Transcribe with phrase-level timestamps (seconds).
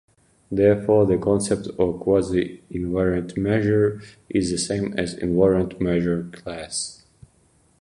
[0.51, 7.05] Therefore, the concept of quasi-invariant measure is the same as "invariant measure class".